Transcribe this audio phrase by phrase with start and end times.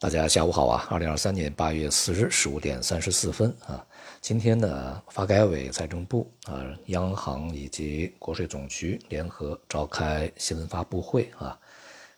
[0.00, 0.86] 大家下午好啊！
[0.88, 3.84] 二零二三年八月四日十五点三十四分啊，
[4.20, 11.58] 今天呢，发改委、财政部啊、央行以及国税总局联合召开新闻发布会啊。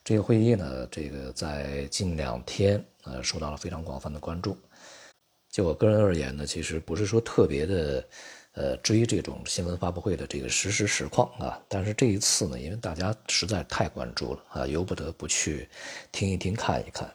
[0.04, 4.58] 这个会议呢，这个在近两天呃受到了非常广泛的关注。
[5.50, 8.06] 就我个人而言呢，其实不是说特别的
[8.52, 15.66] 呃追这种新闻发布会的这个实时实况啊，但是这一次呢，因为大家实在太关注了啊，由不得不去
[16.12, 17.10] 听一听、看一看。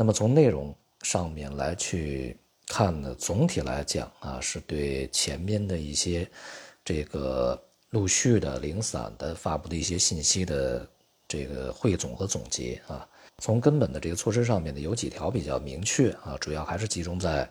[0.00, 2.34] 那么从内容上面来去
[2.66, 6.26] 看呢，总体来讲啊，是对前面的一些
[6.82, 10.88] 这个陆续的零散的发布的一些信息的
[11.28, 13.06] 这个汇总和总结啊。
[13.42, 17.46] 从根本的这个措施上面呢，有几条比较明确啊，主要还是集中在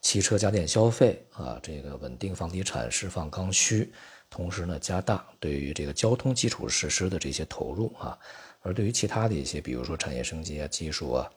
[0.00, 3.92] 汽车家电消费啊，这个稳定房地产，释放刚需，
[4.30, 8.18] 同时呢，加大对于这个交通基础设施的这些投入啊。
[8.62, 11.30] 而对于其他的一些，比如说产业升级啊、技术啊。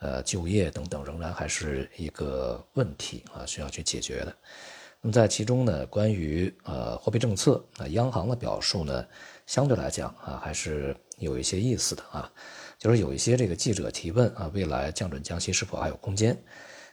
[0.00, 4.34] 呃，就业等等仍然还是一个问题啊，需要去解决的。
[5.00, 9.06] 那么在其中呢，关于呃货币政策啊，央行的表述呢，
[9.46, 12.30] 相对来讲啊，还是有一些意思的啊。
[12.78, 16.36] 就是有一些这个记者提问啊，未来降准降息是否还有空间？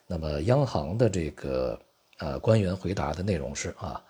[0.07, 1.79] 那么央行的这个
[2.17, 4.03] 呃官员回答的内容是啊，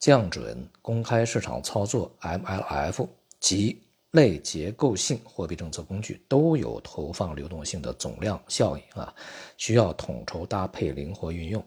[0.00, 3.80] 降准、公开市场操作、MLF 及。
[4.14, 9.12] 类结构性货币政策工具都有投放流动性的总量效应啊，
[9.56, 11.64] 需要统筹搭配、灵活运用。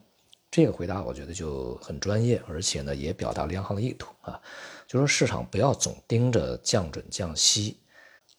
[0.50, 4.42] 这个回答我觉得就很专业，而且呢也表达了央行的意图啊，
[4.88, 7.78] 就说市场不要总盯着降准降息。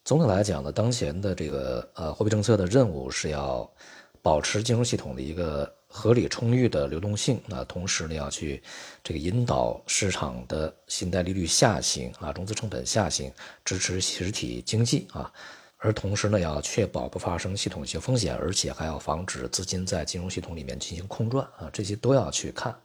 [0.05, 3.71] 总体来讲呢，当前的这个呃货币政策的任务是要
[4.23, 5.78] 保持金融系统的一个。
[5.91, 8.63] 合理充裕的流动性，那同时呢，要去
[9.03, 13.33] 这个引导市场的信贷利率下行啊，融资成本下行，
[13.65, 15.33] 支持实体经济啊，
[15.79, 22.79] 而同时呢，要确保不发生系统性风险，而且还要防止资金在金融系统里面进行空转啊，这些都要去看。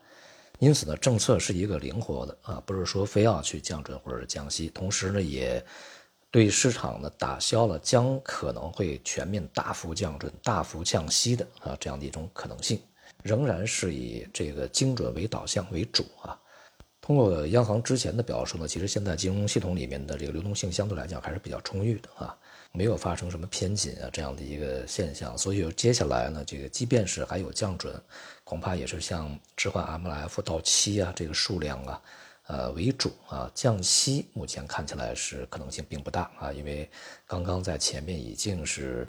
[0.60, 5.64] 因此呢，政策是一个灵活的啊，不是说非要去降准或者降息，同时呢，也。
[6.32, 12.82] 对市场呢打消了将可能会全面大幅降准、大幅降息的啊这样的一种可能性，
[13.24, 16.40] 仍然是以这个精准为导向为主啊。
[17.02, 22.38] 通过央行之前的表述呢，其实现在金融系统里面的这个流动性相对来讲还是比较充裕的啊，
[22.72, 25.38] 没有发生什么偏紧啊这样的一个现象。
[25.38, 27.94] 所以接下来呢，这个即便是还有降准，
[28.44, 32.02] 恐怕也是像置换 MLF 到期啊这个数量啊。
[32.48, 36.90] 呃，为主啊，降息目前看起来是可能性并不大啊，因为
[37.26, 39.08] 刚刚在前面已经是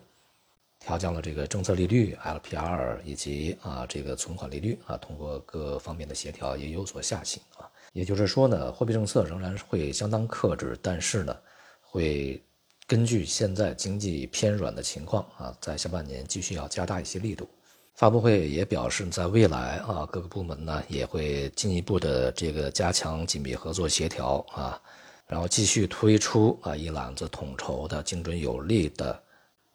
[0.84, 7.64] 调降了这个政策利率 LPR 以及啊这个存款利率啊，通过各方面的协调也有所下行啊，
[7.94, 11.34] 也就是说呢，货币政策仍然会相当克制，但是呢，
[11.80, 12.42] 会
[12.86, 17.48] 根据现在经济偏软的情况啊，在下半年继续要加大一些力度。
[17.94, 24.78] 发布会也表示，在未来啊，各个部门呢也会进一步的这个加强紧密合作协调啊，
[25.26, 29.22] 然后继续推出啊一揽子统筹的精准有力的，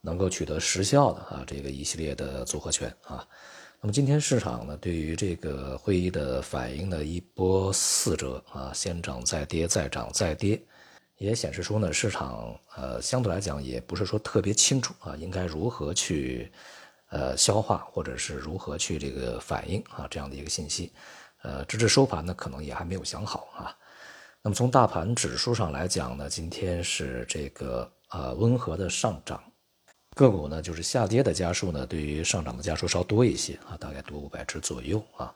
[0.01, 3.27] 能够取得实效的啊这个一系列的组合拳啊。
[3.81, 10.61] 那么今天市场呢对于这个会议的反应呢一波四折啊，先涨再跌，再涨再跌，
[11.17, 16.51] 也显示出呢市场呃相对来讲也不是说特别清楚啊应该如何去。
[17.11, 20.93] 呃，消化或者是如何去这个反应啊，这样的一个信息，
[21.41, 23.75] 呃，直至收盘呢，可能也还没有想好啊。
[24.43, 29.41] 那么从大盘指数上来讲呢，今天是这个呃温和的上涨，
[30.19, 35.34] 个股呢就是下跌的家数呢，对于上涨的家数稍多一些啊，大概多五百只左右啊。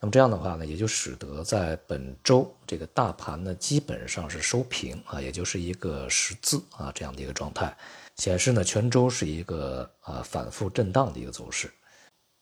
[0.00, 7.72] 那么这样的话呢，也就使得在本周这个大盘呢基本上是收平啊，也就是一个十字啊这样的一个状态。
[8.16, 11.72] 显示呢，全周是一个啊反复震荡的一个走势，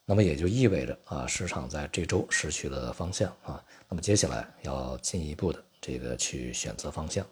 [0.06, 7.26] 那么也就意味着啊市场在这周失去了方向啊，那么接下来要进一步的这个去选择方向。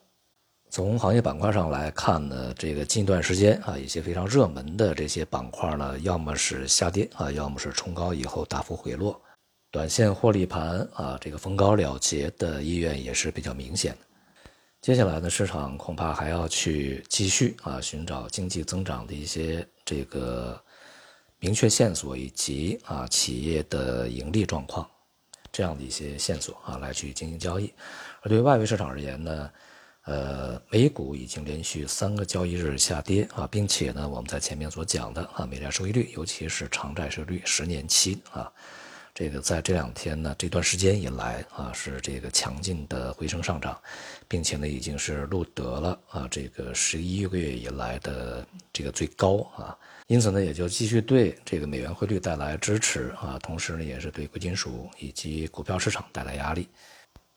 [0.70, 9.21] 从行业板块上来看呢，这个近段时间啊一些非常热门的这些板块呢，要么是下跌啊，要么是冲高以后大幅回落，
[9.72, 13.98] 短线获利盘啊这个逢高了结的意愿也是比较明显的。
[14.80, 20.62] 接下来呢，市场恐怕还要去继续啊寻找经济增长的一些这个
[21.41, 24.89] 明确线索，以及啊企业的盈利状况
[25.50, 27.72] 这样的一些线索啊来去进行交易。
[28.22, 29.50] 而对于外围市场而言呢，
[30.04, 38.50] 呃，美股已经连续三个交易日下跌啊，并且呢，我们在前面所讲的啊美债收益率，尤其是长债收益率十年期啊，
[39.14, 43.78] 这个在这两天呢，这段时间以来啊，是这个强劲的回升上涨，
[44.26, 49.76] 并且呢，已经是录得了啊这个十一个月以来的这个最高啊，
[50.06, 56.66] 因此呢，也就继续对这个美元汇率带来支持啊，同时呢，也是对贵金属以及股票市场带来压力。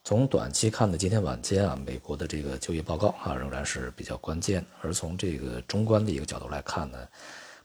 [0.05, 4.63] 从短期看呢，今天晚间啊，美国的这个就业报告啊，仍然是比较关键。
[4.81, 6.97] 而从这个中观的一个角度来看呢。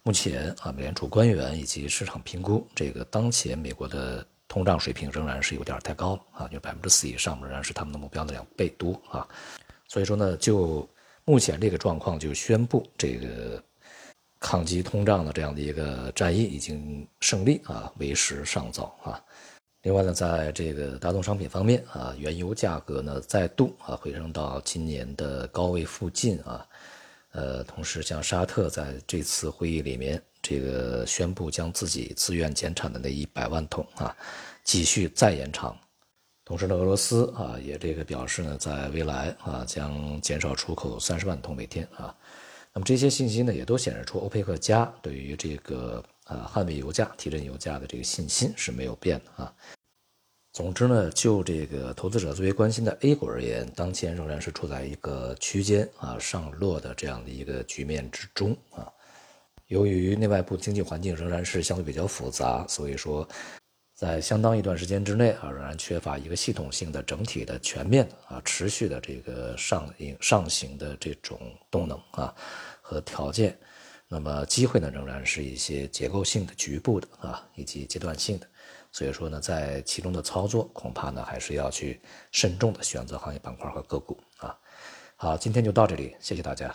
[0.05, 9.27] 目前啊，美联储官员以及市场评估，这个当前美国的通胀水平仍然是有点太高了啊，就百分之四以上仍然是他们的目标的两倍多啊。
[9.89, 10.89] 所以说呢，就
[11.25, 13.63] 目前这个状况，就宣布这个
[14.39, 19.21] 抗击通胀的这样的一个战役已经胜利啊，为时尚早啊。
[19.89, 26.67] 另外呢，在这个大宗商品方面啊，原油价格呢再度啊回升到今年的高位附近啊。
[27.33, 34.15] 呃，同时，像沙特在这次会议里面，这个宣布将自己自愿减产的那一百万桶啊，
[34.63, 35.75] 继续再延长。
[36.45, 42.15] 同时呢，俄罗斯啊也这个表示呢，在未来啊将减少出口三十万桶每天啊。
[42.75, 49.51] 那么这些信息呢，也都显示出欧佩克加对于这个呃捍卫油价、提振油价的这个信心是没有变的啊。
[50.59, 58.93] 总之呢，就这个投资者最为关心的 A 股而言，当前仍然是处在一个区间啊上落的这样的一个局面之中啊。
[59.69, 63.25] 由于内外部经济环境仍然是相对比较复杂，所以说
[63.95, 71.39] 在相当一段时间之内啊，仍然缺乏一个系统性的、整体的、全面的啊、持续的这个上行上行的这种
[71.71, 72.35] 动能啊
[72.83, 73.57] 和条件。
[74.09, 78.47] 那么机会呢，仍然是一些结构性的、局部的啊以及阶段性的。
[78.91, 82.01] 所以说呢，在其中的操作恐怕呢还是要去
[82.33, 84.59] 慎重的选择行业板块和个股啊。
[85.17, 86.75] 好，今天就到这里，谢谢大家。